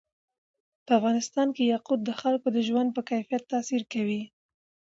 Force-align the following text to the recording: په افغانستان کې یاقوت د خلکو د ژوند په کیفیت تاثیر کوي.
په 0.85 0.91
افغانستان 0.99 1.47
کې 1.55 1.71
یاقوت 1.73 1.99
د 2.05 2.11
خلکو 2.21 2.47
د 2.51 2.57
ژوند 2.67 2.89
په 2.95 3.01
کیفیت 3.09 3.43
تاثیر 3.53 3.81
کوي. 3.93 4.21